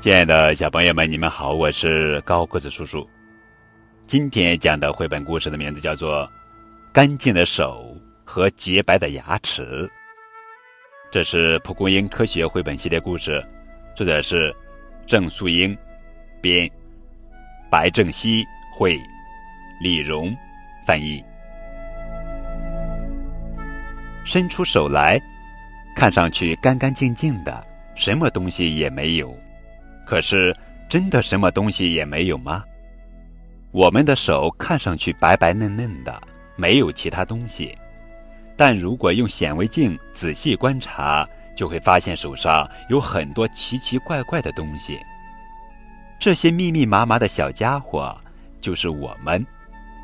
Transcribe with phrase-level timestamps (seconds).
[0.00, 3.06] 亲爱的小朋友们，你们好，我是高个子叔叔。
[4.06, 6.26] 今天讲的绘本故事的名字叫做
[6.90, 9.62] 《干净的手和洁白的牙齿》。
[11.10, 13.46] 这是蒲公英科学绘本系列故事，
[13.94, 14.56] 作者是
[15.06, 15.76] 郑素英，
[16.40, 16.66] 编，
[17.70, 18.42] 白正熙
[18.72, 18.98] 绘，
[19.82, 20.34] 李荣
[20.86, 21.22] 翻译。
[24.24, 25.20] 伸出手来，
[25.94, 27.62] 看上去干干净净的，
[27.94, 29.36] 什么东西也没有。
[30.10, 30.52] 可是，
[30.88, 32.64] 真的什么东西也没有吗？
[33.70, 36.20] 我们的手看上去白白嫩嫩的，
[36.56, 37.78] 没有其他东西。
[38.56, 41.24] 但如果用显微镜仔细观察，
[41.54, 44.98] 就会发现手上有很多奇奇怪怪的东西。
[46.18, 48.20] 这些密密麻麻的小家伙，
[48.60, 49.46] 就是我们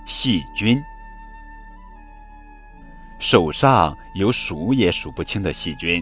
[0.06, 0.80] 细菌。
[3.18, 6.00] 手上有数也数不清的细菌。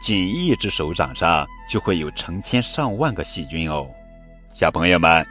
[0.00, 3.86] 仅一只手掌上就会有成千上万个细菌哦，
[4.48, 5.24] 小朋友们，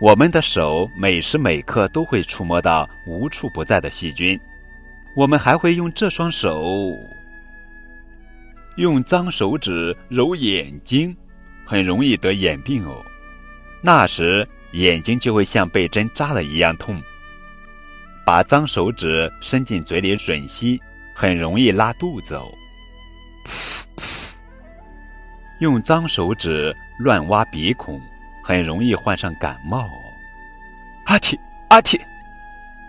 [0.00, 4.38] 我们的手每时每刻都会触摸到无处不在的细菌，
[5.14, 6.92] 我们还会用这双手
[8.76, 11.16] 用脏手指揉眼睛，
[11.64, 13.00] 很容易得眼病哦。
[13.80, 17.00] 那时眼睛就会像被针扎了一样痛。
[18.24, 20.80] 把脏手指伸进嘴里吮吸，
[21.14, 22.50] 很容易拉肚子哦。
[25.62, 28.02] 用脏手指乱挖鼻孔，
[28.42, 29.88] 很容易患上感冒。
[31.04, 32.00] 阿嚏阿嚏！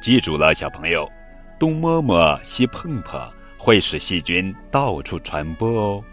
[0.02, 1.08] 记住了，小朋友，
[1.60, 6.04] 东摸摸西碰碰会使细菌到处传播哦。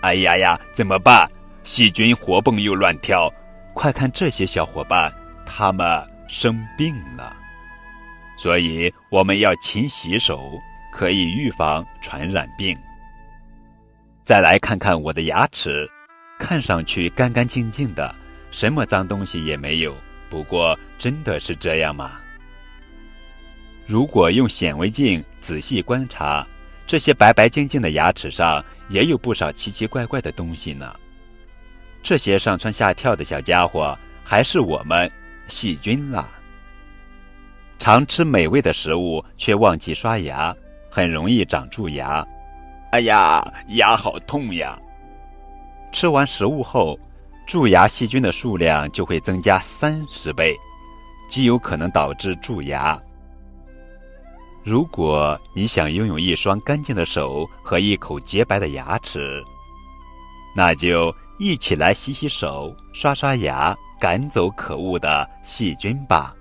[0.00, 1.30] 哎呀呀，怎么办？
[1.62, 3.30] 细菌活蹦又乱跳，
[3.74, 5.12] 快看这些小伙伴，
[5.44, 5.86] 他们
[6.26, 7.36] 生病了。
[8.38, 10.58] 所以我们要勤洗手，
[10.90, 12.74] 可以预防传染病。
[14.26, 15.88] 再来看看我的牙齿，
[16.36, 18.12] 看上去干干净净的，
[18.50, 19.96] 什么脏东西也没有。
[20.28, 22.18] 不过，真的是这样吗？
[23.86, 26.44] 如果用显微镜仔细观察，
[26.88, 30.92] 这些白白净净的牙齿上也有不少奇奇怪怪的东西呢。
[32.02, 35.08] 这些上蹿下跳的小家伙，还是我们
[35.46, 36.28] 细菌啦。
[37.78, 40.52] 常吃美味的食物，却忘记刷牙，
[40.90, 42.26] 很容易长蛀牙。
[42.96, 44.74] 哎呀，牙好痛呀！
[45.92, 46.98] 吃完食物后，
[47.46, 50.56] 蛀牙细菌的数量就会增加三十倍，
[51.28, 52.98] 极有可能导致蛀牙。
[54.64, 59.44] 如果你想拥有一双干净的手和一口洁白的牙齿，
[60.56, 66.34] 那就一起来洗洗手、刷刷牙，赶走可恶的细菌吧！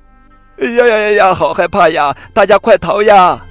[0.61, 2.15] 哎呀呀呀呀，好害怕呀！
[2.33, 3.45] 大家快逃呀！